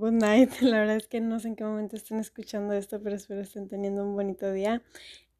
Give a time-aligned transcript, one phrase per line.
[0.00, 0.50] good night.
[0.62, 3.68] La verdad es que no sé en qué momento estén escuchando esto, pero espero estén
[3.68, 4.82] teniendo un bonito día.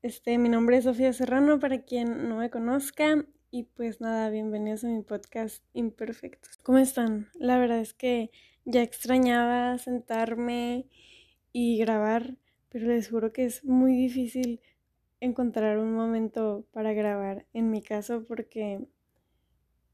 [0.02, 3.25] Este, mi nombre es Sofía Serrano, para quien no me conozca.
[3.51, 6.59] Y pues nada, bienvenidos a mi podcast Imperfectos.
[6.59, 7.29] ¿Cómo están?
[7.34, 8.30] La verdad es que
[8.66, 10.87] ya extrañaba sentarme
[11.52, 12.37] y grabar,
[12.69, 14.61] pero les juro que es muy difícil
[15.20, 18.87] encontrar un momento para grabar en mi caso porque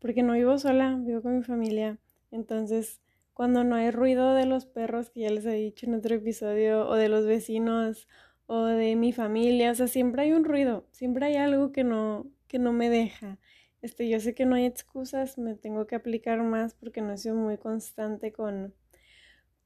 [0.01, 1.99] porque no vivo sola, vivo con mi familia.
[2.31, 3.01] Entonces,
[3.37, 6.89] cuando no hay ruido de los perros, que ya les he dicho en otro episodio,
[6.89, 8.09] o de los vecinos,
[8.47, 12.31] o de mi familia, o sea, siempre hay un ruido, siempre hay algo que no,
[12.49, 13.39] que no me deja.
[13.83, 17.19] Este, yo sé que no hay excusas, me tengo que aplicar más porque no he
[17.19, 18.75] sido muy constante con,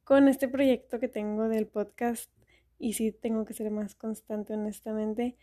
[0.03, 2.29] con este proyecto que tengo del podcast
[2.77, 5.37] y sí tengo que ser más constante honestamente.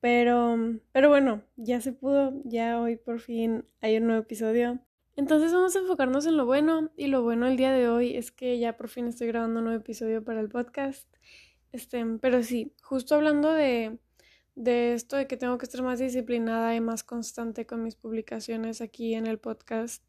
[0.00, 4.80] Pero, pero bueno, ya se pudo, ya hoy por fin hay un nuevo episodio.
[5.18, 8.30] Entonces vamos a enfocarnos en lo bueno y lo bueno el día de hoy es
[8.30, 11.08] que ya por fin estoy grabando un nuevo episodio para el podcast.
[11.72, 13.98] Este, pero sí, justo hablando de,
[14.54, 18.80] de esto de que tengo que estar más disciplinada y más constante con mis publicaciones
[18.80, 20.08] aquí en el podcast.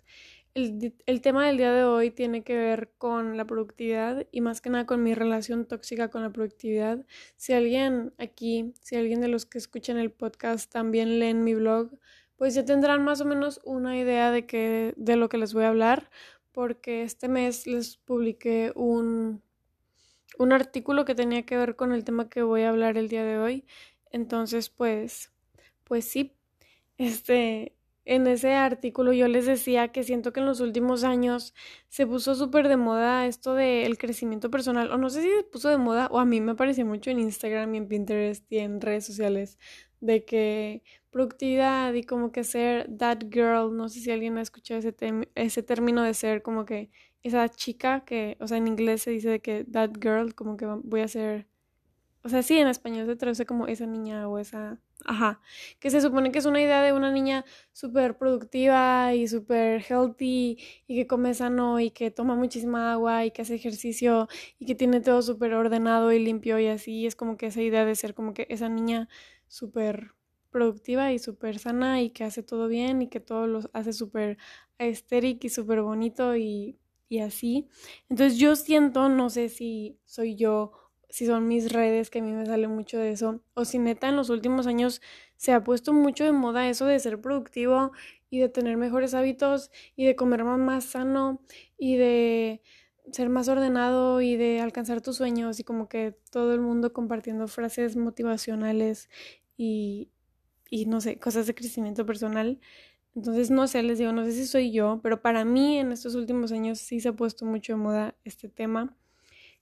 [0.53, 4.61] El, el, tema del día de hoy tiene que ver con la productividad y más
[4.61, 7.03] que nada con mi relación tóxica con la productividad.
[7.35, 11.97] Si alguien aquí, si alguien de los que escuchan el podcast también leen mi blog,
[12.39, 15.65] pues ya tendrán más o menos una idea de, que, de lo que les voy
[15.65, 16.09] a hablar,
[16.53, 19.43] porque este mes les publiqué un,
[20.37, 23.25] un artículo que tenía que ver con el tema que voy a hablar el día
[23.25, 23.65] de hoy.
[24.09, 25.33] Entonces, pues,
[25.83, 26.33] pues sí,
[26.97, 31.53] este, en ese artículo yo les decía que siento que en los últimos años
[31.89, 35.67] se puso súper de moda esto del crecimiento personal, o no sé si se puso
[35.67, 38.79] de moda, o a mí me apareció mucho en Instagram y en Pinterest y en
[38.79, 39.59] redes sociales,
[39.99, 44.79] de que productividad y como que ser that girl, no sé si alguien ha escuchado
[44.79, 44.95] ese,
[45.35, 46.91] ese término de ser como que
[47.23, 50.65] esa chica que, o sea, en inglés se dice de que that girl, como que
[50.65, 51.47] voy a ser,
[52.23, 55.41] o sea, sí, en español se traduce como esa niña o esa, ajá,
[55.79, 60.57] que se supone que es una idea de una niña súper productiva y súper healthy
[60.87, 64.27] y que come sano y que toma muchísima agua y que hace ejercicio
[64.59, 67.85] y que tiene todo súper ordenado y limpio y así, es como que esa idea
[67.85, 69.09] de ser como que esa niña
[69.47, 70.13] súper
[70.51, 74.37] productiva y súper sana y que hace todo bien y que todo lo hace súper
[74.77, 76.77] estéril y súper bonito y,
[77.09, 77.67] y así.
[78.09, 80.71] Entonces yo siento, no sé si soy yo,
[81.09, 84.09] si son mis redes, que a mí me sale mucho de eso, o si neta
[84.09, 85.01] en los últimos años
[85.37, 87.91] se ha puesto mucho de moda eso de ser productivo
[88.29, 91.41] y de tener mejores hábitos y de comer más, sano
[91.77, 92.61] y de
[93.11, 97.47] ser más ordenado y de alcanzar tus sueños y como que todo el mundo compartiendo
[97.47, 99.09] frases motivacionales
[99.57, 100.11] y,
[100.69, 102.59] y no sé, cosas de crecimiento personal.
[103.15, 106.15] Entonces, no sé, les digo, no sé si soy yo, pero para mí en estos
[106.15, 108.95] últimos años sí se ha puesto mucho de moda este tema,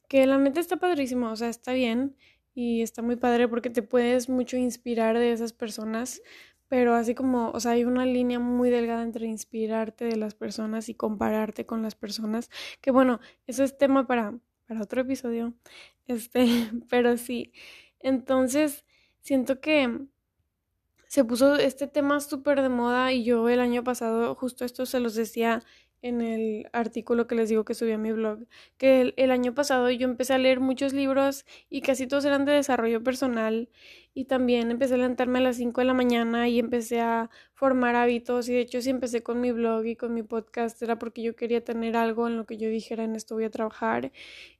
[0.08, 2.16] que la neta está padrísimo, o sea, está bien
[2.54, 6.22] y está muy padre porque te puedes mucho inspirar de esas personas,
[6.68, 10.90] pero así como, o sea, hay una línea muy delgada entre inspirarte de las personas
[10.90, 12.50] y compararte con las personas,
[12.82, 15.54] que bueno, eso es tema para, para otro episodio,
[16.08, 16.46] este,
[16.90, 17.54] pero sí,
[18.00, 18.86] entonces
[19.22, 20.08] siento que
[21.08, 25.00] se puso este tema súper de moda y yo el año pasado justo esto se
[25.00, 25.62] los decía
[26.02, 28.40] en el artículo que les digo que subí a mi blog,
[28.78, 32.54] que el, año pasado yo empecé a leer muchos libros y casi todos eran de
[32.54, 33.70] desarrollo personal
[34.14, 37.96] y también empecé a levantarme a las 5 de la mañana y empecé a formar
[37.96, 41.24] hábitos y de hecho sí empecé con mi blog y con mi podcast era porque
[41.24, 44.12] yo quería tener algo en lo que yo dijera en esto voy a trabajar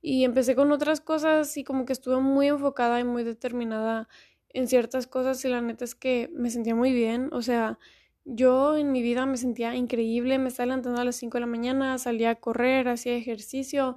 [0.02, 4.10] y empecé con otras cosas y como que estuve muy enfocada y muy determinada
[4.50, 7.80] en ciertas cosas y la neta es que me sentía muy bien, o sea,
[8.26, 11.48] yo en mi vida me sentía increíble, me estaba levantando a las 5 de la
[11.48, 13.96] mañana, salía a correr, hacía ejercicio,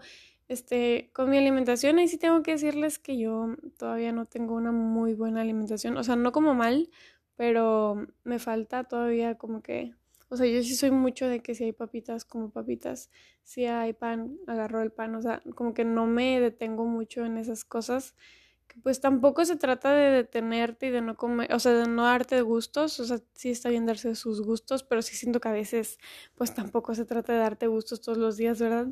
[0.49, 4.73] este, con mi alimentación y sí tengo que decirles que yo todavía no tengo una
[4.73, 6.91] muy buena alimentación, o sea, no como mal,
[7.37, 9.95] pero me falta todavía como que,
[10.29, 13.11] o sea, yo sí soy mucho de que si hay papitas, como papitas,
[13.43, 17.39] si hay pan, agarro el pan, o sea, como que no me detengo mucho en
[17.39, 18.15] esas cosas
[18.83, 22.41] pues tampoco se trata de detenerte y de no comer, o sea, de no darte
[22.43, 25.99] gustos, o sea, sí está bien darse sus gustos, pero sí siento que a veces,
[26.35, 28.89] pues tampoco se trata de darte gustos todos los días, ¿verdad?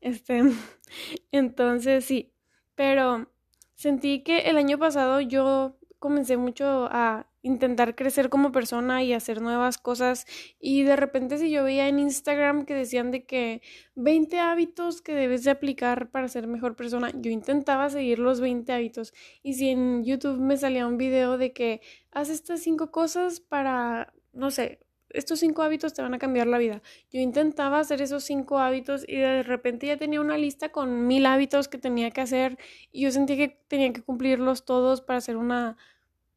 [0.00, 0.42] Este,
[1.32, 2.34] entonces sí,
[2.74, 3.30] pero
[3.74, 9.42] sentí que el año pasado yo comencé mucho a intentar crecer como persona y hacer
[9.42, 10.26] nuevas cosas
[10.60, 13.62] y de repente si yo veía en Instagram que decían de que
[13.96, 18.72] 20 hábitos que debes de aplicar para ser mejor persona, yo intentaba seguir los 20
[18.72, 19.12] hábitos
[19.42, 21.80] y si en YouTube me salía un video de que
[22.12, 24.80] haz estas cinco cosas para, no sé,
[25.12, 26.82] estos cinco hábitos te van a cambiar la vida.
[27.10, 31.26] Yo intentaba hacer esos cinco hábitos y de repente ya tenía una lista con mil
[31.26, 32.58] hábitos que tenía que hacer
[32.90, 35.76] y yo sentía que tenía que cumplirlos todos para ser una,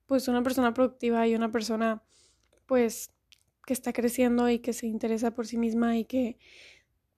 [0.07, 2.03] pues una persona productiva y una persona,
[2.67, 3.11] pues,
[3.65, 6.37] que está creciendo y que se interesa por sí misma y que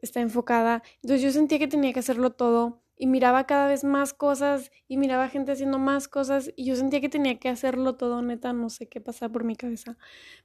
[0.01, 0.83] está enfocada.
[1.03, 4.97] Entonces yo sentía que tenía que hacerlo todo y miraba cada vez más cosas y
[4.97, 8.69] miraba gente haciendo más cosas y yo sentía que tenía que hacerlo todo, neta, no
[8.69, 9.97] sé qué pasaba por mi cabeza,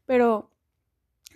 [0.06, 0.50] pero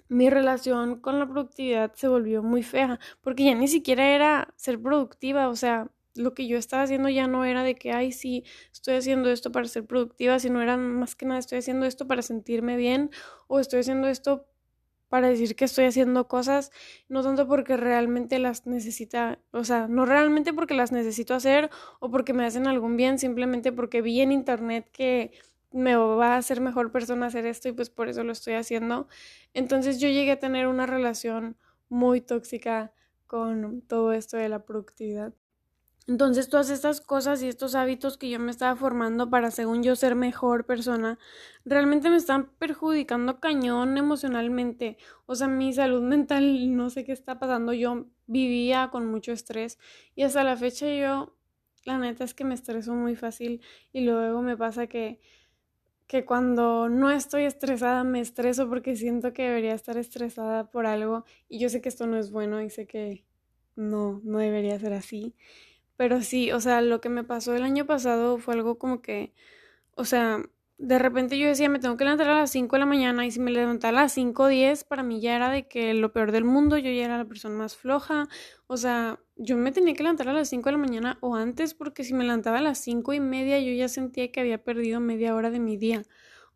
[0.08, 4.80] mi relación con la productividad se volvió muy fea, porque ya ni siquiera era ser
[4.80, 8.44] productiva, o sea, lo que yo estaba haciendo ya no era de que, ay, sí,
[8.72, 12.22] estoy haciendo esto para ser productiva, sino era más que nada, estoy haciendo esto para
[12.22, 13.10] sentirme bien
[13.48, 14.46] o estoy haciendo esto
[15.08, 16.72] para decir que estoy haciendo cosas,
[17.08, 21.70] no tanto porque realmente las necesita, o sea, no realmente porque las necesito hacer
[22.00, 25.32] o porque me hacen algún bien, simplemente porque vi en internet que
[25.72, 29.08] me va a hacer mejor persona hacer esto y pues por eso lo estoy haciendo.
[29.54, 31.56] Entonces yo llegué a tener una relación
[31.88, 32.92] muy tóxica
[33.26, 35.34] con todo esto de la productividad.
[36.08, 39.96] Entonces todas estas cosas y estos hábitos que yo me estaba formando para, según yo,
[39.96, 41.18] ser mejor persona,
[41.64, 44.98] realmente me están perjudicando cañón emocionalmente.
[45.26, 47.72] O sea, mi salud mental, no sé qué está pasando.
[47.72, 49.78] Yo vivía con mucho estrés
[50.14, 51.36] y hasta la fecha yo,
[51.84, 53.60] la neta es que me estreso muy fácil
[53.92, 55.20] y luego me pasa que
[56.06, 61.24] que cuando no estoy estresada me estreso porque siento que debería estar estresada por algo
[61.48, 63.24] y yo sé que esto no es bueno y sé que
[63.74, 65.34] no, no debería ser así.
[65.96, 69.32] Pero sí, o sea, lo que me pasó el año pasado fue algo como que,
[69.96, 70.42] o sea,
[70.78, 73.30] de repente yo decía, me tengo que levantar a las 5 de la mañana y
[73.30, 76.44] si me levantaba a las 5.10, para mí ya era de que lo peor del
[76.44, 78.28] mundo, yo ya era la persona más floja,
[78.66, 81.74] o sea, yo me tenía que levantar a las 5 de la mañana o antes
[81.74, 85.00] porque si me levantaba a las cinco y media yo ya sentía que había perdido
[85.00, 86.02] media hora de mi día,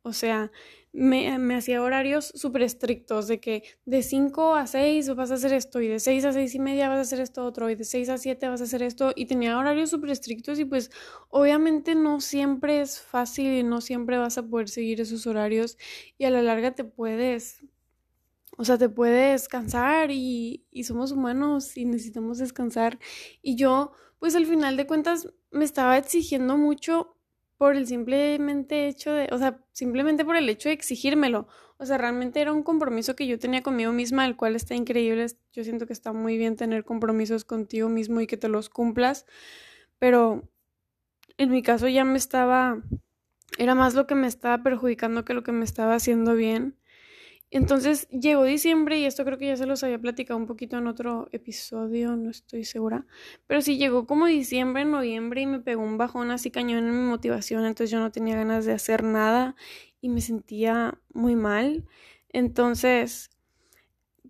[0.02, 0.50] o sea,
[0.92, 5.80] me, hacía horarios súper estrictos de que de 5 a 6 vas a hacer esto
[5.80, 8.08] y de 6 a 6 y media vas a hacer esto otro y de 6
[8.08, 10.90] a 7 vas a hacer esto y tenía horarios súper estrictos y pues
[11.28, 15.78] obviamente no siempre es fácil y no siempre vas a poder seguir esos horarios
[16.18, 17.64] y a la larga te puedes,
[18.56, 22.98] o sea, te puedes cansar y, y somos humanos y necesitamos descansar.
[23.42, 27.16] Y yo pues al final de cuentas me estaba exigiendo mucho
[27.60, 31.46] por el simplemente hecho de, o sea, simplemente por el hecho de exigírmelo.
[31.76, 35.26] O sea, realmente era un compromiso que yo tenía conmigo misma, el cual está increíble.
[35.52, 39.26] Yo siento que está muy bien tener compromisos contigo mismo y que te los cumplas.
[39.98, 40.48] Pero
[41.36, 42.82] en mi caso ya me estaba,
[43.58, 46.79] era más lo que me estaba perjudicando que lo que me estaba haciendo bien.
[47.52, 50.86] Entonces llegó diciembre y esto creo que ya se los había platicado un poquito en
[50.86, 53.06] otro episodio, no estoy segura.
[53.48, 57.08] Pero sí llegó como diciembre, noviembre y me pegó un bajón así cañón en mi
[57.08, 59.56] motivación, entonces yo no tenía ganas de hacer nada
[60.00, 61.84] y me sentía muy mal.
[62.28, 63.30] Entonces,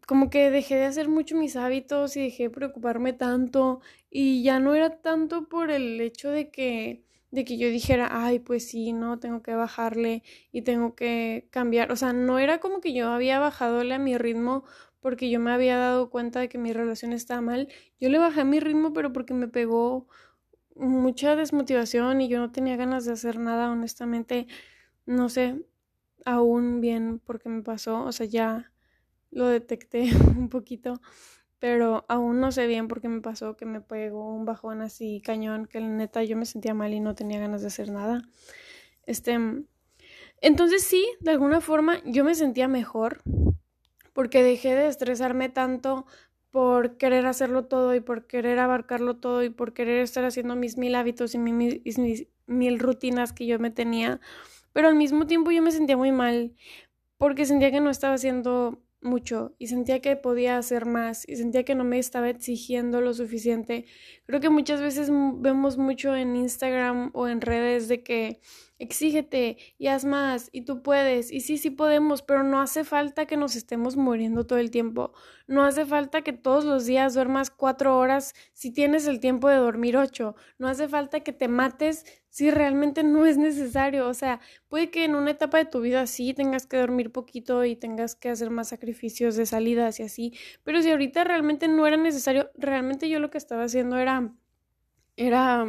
[0.06, 3.80] como que dejé de hacer mucho mis hábitos y dejé de preocuparme tanto
[4.10, 8.40] y ya no era tanto por el hecho de que de que yo dijera, ay,
[8.40, 10.22] pues sí, no, tengo que bajarle
[10.52, 11.92] y tengo que cambiar.
[11.92, 14.64] O sea, no era como que yo había bajadole a mi ritmo
[15.00, 17.68] porque yo me había dado cuenta de que mi relación estaba mal.
[18.00, 20.08] Yo le bajé mi ritmo, pero porque me pegó
[20.76, 24.46] mucha desmotivación y yo no tenía ganas de hacer nada, honestamente.
[25.06, 25.64] No sé
[26.24, 28.04] aún bien por qué me pasó.
[28.04, 28.72] O sea, ya
[29.30, 31.00] lo detecté un poquito
[31.60, 35.22] pero aún no sé bien por qué me pasó que me pegó un bajón así
[35.24, 38.22] cañón, que la neta yo me sentía mal y no tenía ganas de hacer nada.
[39.06, 39.38] Este,
[40.40, 43.22] entonces sí, de alguna forma yo me sentía mejor
[44.14, 46.06] porque dejé de estresarme tanto
[46.50, 50.78] por querer hacerlo todo y por querer abarcarlo todo y por querer estar haciendo mis
[50.78, 54.18] mil hábitos y mis, mis mil rutinas que yo me tenía,
[54.72, 56.54] pero al mismo tiempo yo me sentía muy mal
[57.18, 61.64] porque sentía que no estaba haciendo mucho y sentía que podía hacer más y sentía
[61.64, 63.86] que no me estaba exigiendo lo suficiente.
[64.26, 68.40] Creo que muchas veces vemos mucho en Instagram o en redes de que
[68.80, 73.26] exígete y haz más y tú puedes y sí, sí podemos, pero no hace falta
[73.26, 75.12] que nos estemos muriendo todo el tiempo.
[75.46, 79.56] No hace falta que todos los días duermas cuatro horas si tienes el tiempo de
[79.56, 80.34] dormir ocho.
[80.58, 84.08] No hace falta que te mates si realmente no es necesario.
[84.08, 87.64] O sea, puede que en una etapa de tu vida sí tengas que dormir poquito
[87.66, 90.32] y tengas que hacer más sacrificios de salidas y así,
[90.64, 94.32] pero si ahorita realmente no era necesario, realmente yo lo que estaba haciendo era
[95.16, 95.66] era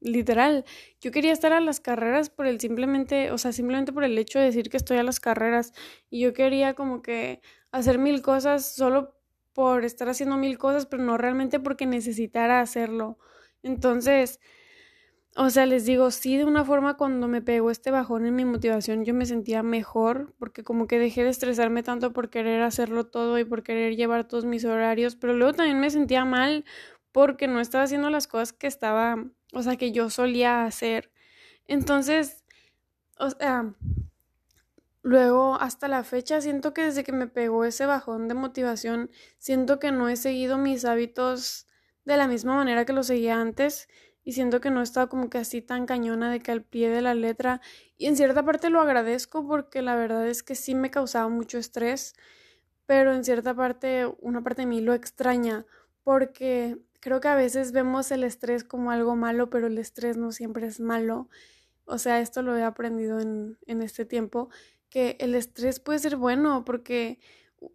[0.00, 0.64] literal,
[1.00, 4.38] yo quería estar a las carreras por el simplemente, o sea, simplemente por el hecho
[4.38, 5.72] de decir que estoy a las carreras
[6.10, 7.40] y yo quería como que
[7.72, 9.16] hacer mil cosas solo
[9.52, 13.18] por estar haciendo mil cosas, pero no realmente porque necesitara hacerlo.
[13.62, 14.40] Entonces,
[15.36, 18.44] o sea, les digo, sí, de una forma cuando me pegó este bajón en mi
[18.44, 23.06] motivación, yo me sentía mejor, porque como que dejé de estresarme tanto por querer hacerlo
[23.06, 26.64] todo y por querer llevar todos mis horarios, pero luego también me sentía mal
[27.12, 29.16] porque no estaba haciendo las cosas que estaba,
[29.52, 31.10] o sea, que yo solía hacer.
[31.66, 32.44] Entonces,
[33.18, 33.74] o sea,
[35.02, 39.78] luego hasta la fecha siento que desde que me pegó ese bajón de motivación, siento
[39.78, 41.66] que no he seguido mis hábitos
[42.04, 43.88] de la misma manera que lo seguía antes
[44.24, 47.02] y siento que no estaba como que así tan cañona de que al pie de
[47.02, 47.60] la letra
[47.96, 51.58] y en cierta parte lo agradezco porque la verdad es que sí me causaba mucho
[51.58, 52.14] estrés,
[52.86, 55.66] pero en cierta parte una parte de mí lo extraña
[56.02, 60.32] porque creo que a veces vemos el estrés como algo malo, pero el estrés no
[60.32, 61.28] siempre es malo.
[61.84, 64.50] O sea, esto lo he aprendido en, en este tiempo,
[64.90, 67.18] que el estrés puede ser bueno porque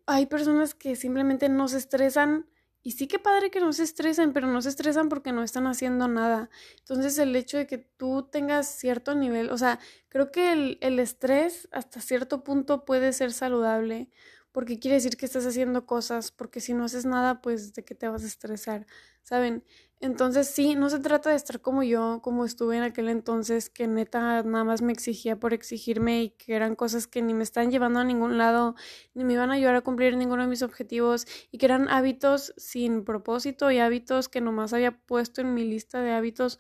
[0.06, 2.48] hay personas que simplemente no se estresan
[2.86, 5.68] y sí que padre que no se estresen, pero no se estresan porque no están
[5.68, 6.50] haciendo nada.
[6.80, 11.00] Entonces el hecho de que tú tengas cierto nivel, o sea, creo que el, el
[11.00, 14.10] estrés hasta cierto punto puede ser saludable,
[14.54, 17.96] porque quiere decir que estás haciendo cosas, porque si no haces nada, pues de qué
[17.96, 18.86] te vas a estresar,
[19.24, 19.66] ¿saben?
[20.00, 23.88] Entonces sí, no se trata de estar como yo, como estuve en aquel entonces, que
[23.88, 27.72] neta nada más me exigía por exigirme y que eran cosas que ni me están
[27.72, 28.76] llevando a ningún lado,
[29.14, 32.54] ni me iban a ayudar a cumplir ninguno de mis objetivos y que eran hábitos
[32.58, 36.60] sin propósito y hábitos que nomás había puesto en mi lista de hábitos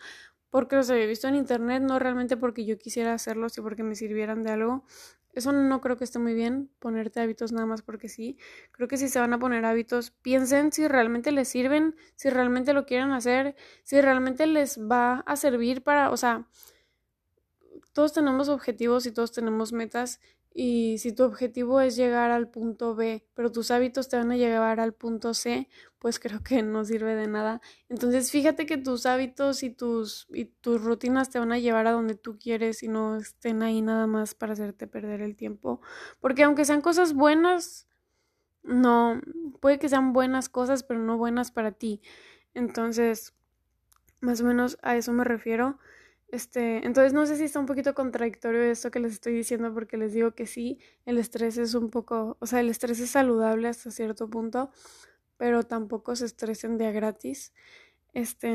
[0.50, 3.96] porque los había visto en internet, no realmente porque yo quisiera hacerlos y porque me
[3.96, 4.86] sirvieran de algo.
[5.34, 8.38] Eso no creo que esté muy bien, ponerte hábitos nada más porque sí.
[8.72, 12.74] Creo que si se van a poner hábitos, piensen si realmente les sirven, si realmente
[12.74, 16.48] lo quieren hacer, si realmente les va a servir para, o sea,
[17.94, 20.20] todos tenemos objetivos y todos tenemos metas
[20.56, 24.38] y si tu objetivo es llegar al punto B, pero tus hábitos te van a
[24.38, 25.68] llevar al punto C,
[25.98, 27.60] pues creo que no sirve de nada.
[27.90, 31.92] Entonces, fíjate que tus hábitos y tus, y tus rutinas te van a llevar a
[31.92, 35.82] donde tú quieres y no estén ahí nada más para hacerte perder el tiempo.
[36.20, 37.88] Porque aunque sean cosas buenas,
[38.64, 39.22] no,
[39.60, 42.02] puede que sean buenas cosas, pero no buenas para ti.
[42.54, 43.34] Entonces,
[44.22, 45.80] más o menos a eso me refiero.
[46.34, 49.98] Este, entonces no sé si está un poquito contradictorio esto que les estoy diciendo porque
[49.98, 53.68] les digo que sí, el estrés es un poco, o sea, el estrés es saludable
[53.68, 54.72] hasta cierto punto,
[55.38, 57.54] pero tampoco se estresen de a gratis.
[58.14, 58.50] Este,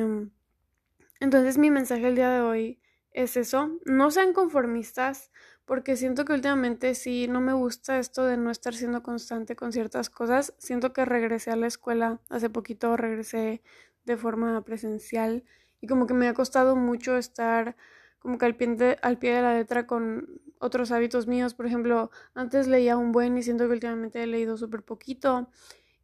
[1.21, 2.81] entonces mi mensaje el día de hoy
[3.13, 5.31] es eso, no sean conformistas
[5.65, 9.73] porque siento que últimamente sí no me gusta esto de no estar siendo constante con
[9.73, 10.53] ciertas cosas.
[10.59, 13.63] Siento que regresé a la escuela, hace poquito regresé
[14.05, 15.45] de forma presencial
[15.81, 17.77] y como que me ha costado mucho estar
[18.19, 21.55] como que al pie, de, al pie de la letra con otros hábitos míos.
[21.55, 25.51] Por ejemplo, antes leía un buen y siento que últimamente he leído súper poquito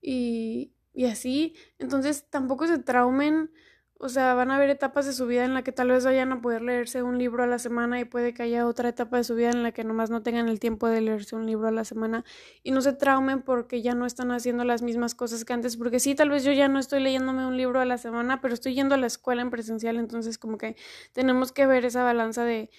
[0.00, 1.54] y, y así.
[1.78, 3.50] Entonces tampoco se traumen
[3.98, 6.32] o sea, van a haber etapas de su vida en la que tal vez vayan
[6.32, 9.24] a poder leerse un libro a la semana y puede que haya otra etapa de
[9.24, 11.70] su vida en la que nomás no tengan el tiempo de leerse un libro a
[11.70, 12.24] la semana
[12.62, 16.00] y no se traumen porque ya no están haciendo las mismas cosas que antes, porque
[16.00, 18.74] sí, tal vez yo ya no estoy leyéndome un libro a la semana, pero estoy
[18.74, 20.76] yendo a la escuela en presencial, entonces como que
[21.12, 22.70] tenemos que ver esa balanza de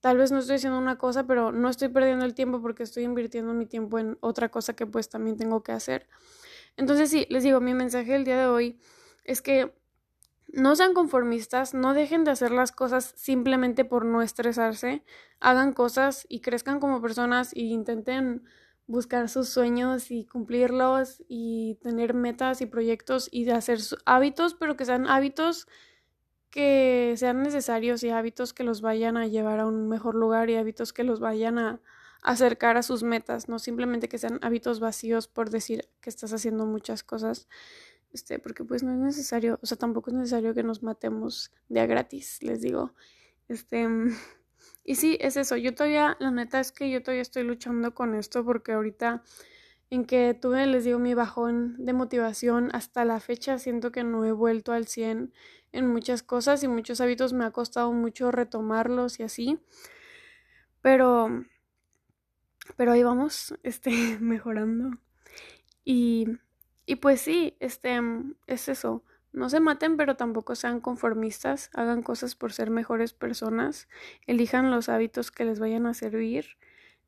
[0.00, 3.04] tal vez no estoy haciendo una cosa, pero no estoy perdiendo el tiempo porque estoy
[3.04, 6.08] invirtiendo mi tiempo en otra cosa que pues también tengo que hacer.
[6.76, 8.80] Entonces sí, les digo, mi mensaje del día de hoy
[9.24, 9.79] es que
[10.52, 15.04] no sean conformistas, no dejen de hacer las cosas simplemente por no estresarse,
[15.40, 18.44] hagan cosas y crezcan como personas y intenten
[18.86, 24.76] buscar sus sueños y cumplirlos y tener metas y proyectos y de hacer hábitos, pero
[24.76, 25.68] que sean hábitos
[26.50, 30.56] que sean necesarios y hábitos que los vayan a llevar a un mejor lugar y
[30.56, 31.80] hábitos que los vayan a
[32.22, 36.66] acercar a sus metas, no simplemente que sean hábitos vacíos por decir que estás haciendo
[36.66, 37.48] muchas cosas
[38.12, 41.80] este, porque pues no es necesario, o sea, tampoco es necesario que nos matemos de
[41.80, 42.94] a gratis, les digo.
[43.48, 43.86] Este,
[44.84, 48.14] y sí, es eso, yo todavía, la neta es que yo todavía estoy luchando con
[48.14, 49.22] esto porque ahorita
[49.90, 54.24] en que tuve, les digo, mi bajón de motivación hasta la fecha, siento que no
[54.24, 55.32] he vuelto al 100
[55.72, 59.58] en muchas cosas y muchos hábitos me ha costado mucho retomarlos y así.
[60.80, 61.44] Pero,
[62.76, 64.98] pero ahí vamos, este, mejorando.
[65.84, 66.38] Y
[66.90, 68.00] y pues sí, este
[68.48, 69.04] es eso.
[69.32, 71.70] No se maten, pero tampoco sean conformistas.
[71.72, 73.88] Hagan cosas por ser mejores personas.
[74.26, 76.56] Elijan los hábitos que les vayan a servir.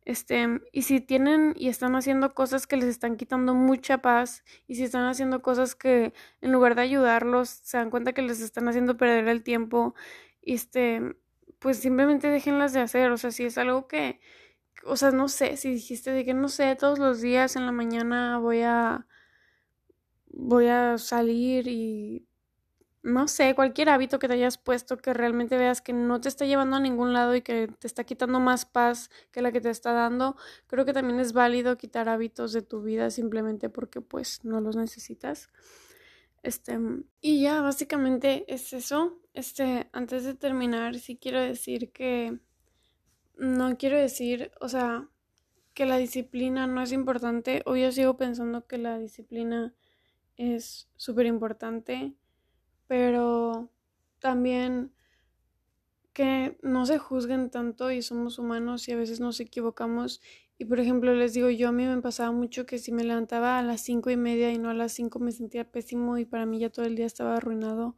[0.04, 4.76] Este, y si tienen y están haciendo cosas que les están quitando mucha paz, y
[4.76, 8.68] si están haciendo cosas que en lugar de ayudarlos, se dan cuenta que les están
[8.68, 9.96] haciendo perder el tiempo,
[10.42, 11.16] este,
[11.58, 13.10] pues simplemente déjenlas de hacer.
[13.10, 14.20] O sea, si es algo que,
[14.84, 17.72] o sea, no sé, si dijiste de que no sé, todos los días en la
[17.72, 19.08] mañana voy a
[20.32, 22.26] voy a salir y
[23.02, 26.46] no sé, cualquier hábito que te hayas puesto que realmente veas que no te está
[26.46, 29.70] llevando a ningún lado y que te está quitando más paz que la que te
[29.70, 30.36] está dando,
[30.68, 34.76] creo que también es válido quitar hábitos de tu vida simplemente porque pues no los
[34.76, 35.50] necesitas.
[36.42, 36.78] Este,
[37.20, 39.18] y ya básicamente es eso.
[39.34, 42.38] Este, antes de terminar, sí quiero decir que
[43.36, 45.08] no quiero decir, o sea,
[45.74, 47.62] que la disciplina no es importante.
[47.66, 49.74] Hoy yo sigo pensando que la disciplina
[50.36, 52.14] es súper importante
[52.92, 53.70] pero
[54.18, 54.92] también
[56.12, 60.20] que no se juzguen tanto y somos humanos y a veces nos equivocamos.
[60.58, 63.58] Y por ejemplo, les digo, yo a mí me pasaba mucho que si me levantaba
[63.58, 66.44] a las cinco y media y no a las cinco me sentía pésimo y para
[66.44, 67.96] mí ya todo el día estaba arruinado.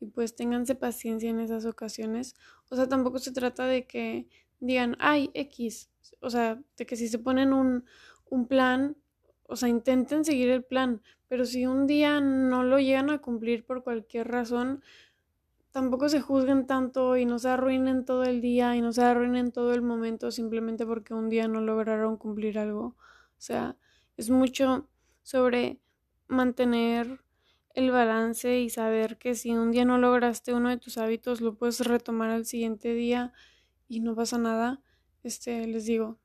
[0.00, 2.34] Y pues ténganse paciencia en esas ocasiones.
[2.70, 4.28] O sea, tampoco se trata de que
[4.60, 5.90] digan, ay, X.
[6.20, 7.84] O sea, de que si se ponen un,
[8.30, 8.96] un plan,
[9.48, 13.64] o sea, intenten seguir el plan, pero si un día no lo llegan a cumplir
[13.64, 14.82] por cualquier razón,
[15.72, 19.52] tampoco se juzguen tanto y no se arruinen todo el día y no se arruinen
[19.52, 22.84] todo el momento simplemente porque un día no lograron cumplir algo.
[22.84, 23.76] O sea,
[24.16, 24.88] es mucho
[25.22, 25.80] sobre
[26.28, 27.22] mantener
[27.74, 31.54] el balance y saber que si un día no lograste uno de tus hábitos, lo
[31.56, 33.32] puedes retomar al siguiente día
[33.88, 34.82] y no pasa nada.
[35.22, 36.18] Este, les digo,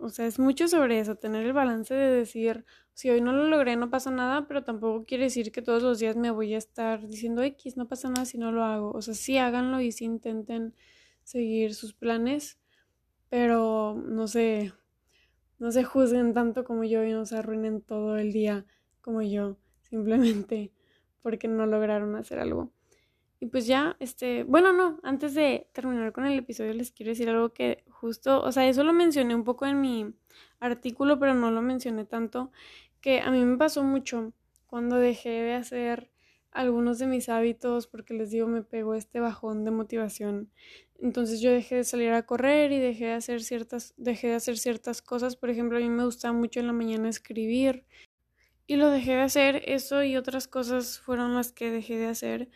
[0.00, 2.64] o sea, es mucho sobre eso, tener el balance de decir,
[2.94, 5.98] si hoy no lo logré, no pasa nada, pero tampoco quiere decir que todos los
[5.98, 8.92] días me voy a estar diciendo X, no pasa nada si no lo hago.
[8.92, 10.74] O sea, sí háganlo y sí intenten
[11.24, 12.58] seguir sus planes,
[13.28, 14.72] pero no sé,
[15.58, 18.66] no se juzguen tanto como yo y no se arruinen todo el día
[19.00, 20.72] como yo, simplemente
[21.22, 22.72] porque no lograron hacer algo.
[23.40, 27.28] Y pues ya, este, bueno, no, antes de terminar con el episodio les quiero decir
[27.30, 30.14] algo que justo, o sea, eso lo mencioné un poco en mi
[30.58, 32.50] artículo, pero no lo mencioné tanto,
[33.00, 34.32] que a mí me pasó mucho
[34.66, 36.10] cuando dejé de hacer
[36.50, 40.50] algunos de mis hábitos, porque les digo, me pegó este bajón de motivación.
[40.98, 44.58] Entonces yo dejé de salir a correr y dejé de hacer ciertas, dejé de hacer
[44.58, 45.36] ciertas cosas.
[45.36, 47.84] Por ejemplo, a mí me gusta mucho en la mañana escribir.
[48.66, 52.48] Y lo dejé de hacer, eso y otras cosas fueron las que dejé de hacer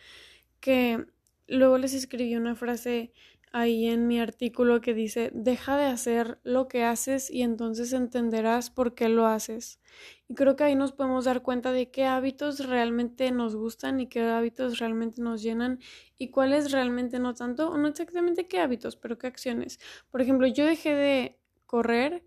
[0.59, 1.05] que
[1.47, 3.13] luego les escribí una frase
[3.55, 8.69] ahí en mi artículo que dice, deja de hacer lo que haces y entonces entenderás
[8.69, 9.79] por qué lo haces.
[10.27, 14.07] Y creo que ahí nos podemos dar cuenta de qué hábitos realmente nos gustan y
[14.07, 15.79] qué hábitos realmente nos llenan
[16.17, 19.79] y cuáles realmente no tanto, o no exactamente qué hábitos, pero qué acciones.
[20.11, 22.25] Por ejemplo, yo dejé de correr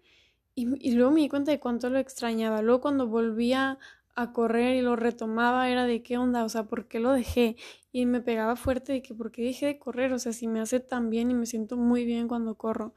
[0.54, 2.62] y, y luego me di cuenta de cuánto lo extrañaba.
[2.62, 3.78] Luego cuando volvía
[4.18, 7.56] a correr y lo retomaba era de qué onda, o sea, ¿por qué lo dejé?
[7.92, 10.60] Y me pegaba fuerte de que por qué dejé de correr, o sea, si me
[10.60, 12.94] hace tan bien y me siento muy bien cuando corro.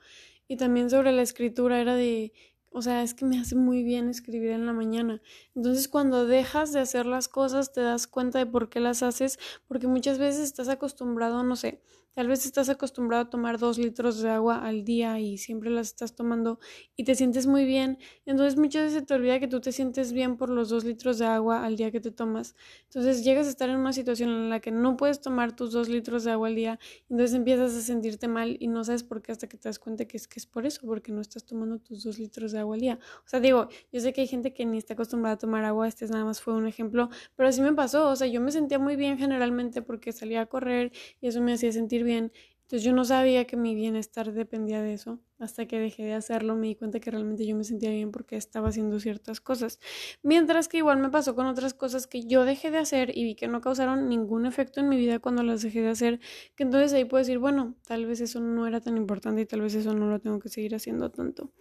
[0.47, 2.33] Y también sobre la escritura era de,
[2.71, 5.21] o sea, es que me hace muy bien escribir en la mañana.
[5.55, 9.37] Entonces, cuando dejas de hacer las cosas, te das cuenta de por qué las haces,
[9.67, 11.81] porque muchas veces estás acostumbrado, no sé,
[12.13, 15.87] Tal vez estás acostumbrado a tomar dos litros de agua al día y siempre las
[15.87, 16.59] estás tomando
[16.97, 17.97] y te sientes muy bien.
[18.25, 21.25] Entonces muchas veces te olvida que tú te sientes bien por los dos litros de
[21.25, 22.53] agua al día que te tomas.
[22.83, 25.87] Entonces llegas a estar en una situación en la que no puedes tomar tus dos
[25.87, 26.79] litros de agua al día.
[27.09, 30.05] Entonces empiezas a sentirte mal y no sabes por qué hasta que te das cuenta
[30.05, 32.75] que es que es por eso, porque no estás tomando tus dos litros de agua
[32.75, 32.99] al día.
[33.25, 35.87] O sea, digo, yo sé que hay gente que ni está acostumbrada a tomar agua,
[35.87, 38.09] este nada más fue un ejemplo, pero así me pasó.
[38.09, 41.53] O sea, yo me sentía muy bien generalmente porque salía a correr y eso me
[41.53, 41.71] hacía
[42.03, 42.31] bien.
[42.63, 45.19] Entonces yo no sabía que mi bienestar dependía de eso.
[45.41, 48.37] Hasta que dejé de hacerlo me di cuenta que realmente yo me sentía bien porque
[48.37, 49.79] estaba haciendo ciertas cosas.
[50.23, 53.35] Mientras que igual me pasó con otras cosas que yo dejé de hacer y vi
[53.35, 56.19] que no causaron ningún efecto en mi vida cuando las dejé de hacer.
[56.55, 59.61] Que entonces ahí puedo decir, bueno, tal vez eso no era tan importante y tal
[59.61, 61.51] vez eso no lo tengo que seguir haciendo tanto.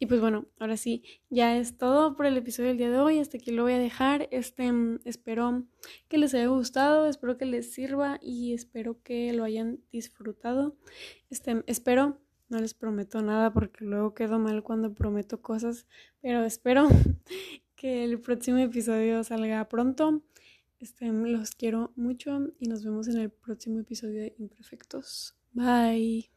[0.00, 3.18] Y pues bueno, ahora sí, ya es todo por el episodio del día de hoy.
[3.18, 4.28] Hasta aquí lo voy a dejar.
[4.30, 4.70] Este,
[5.04, 5.64] espero
[6.08, 10.76] que les haya gustado, espero que les sirva y espero que lo hayan disfrutado.
[11.30, 15.86] Este, espero, no les prometo nada porque luego quedo mal cuando prometo cosas,
[16.20, 16.88] pero espero
[17.76, 20.22] que el próximo episodio salga pronto.
[20.80, 25.34] Este, los quiero mucho y nos vemos en el próximo episodio de Imperfectos.
[25.52, 26.30] Bye.